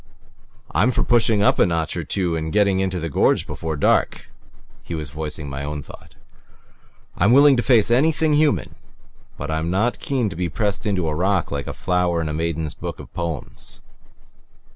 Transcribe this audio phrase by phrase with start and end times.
[0.71, 4.31] "I'm for pushing up a notch or two and getting into the gorge before dark,"
[4.81, 6.15] he was voicing my own thought.
[7.15, 8.73] "I'm willing to face anything human
[9.37, 12.33] but I'm not keen to be pressed into a rock like a flower in a
[12.33, 13.81] maiden's book of poems."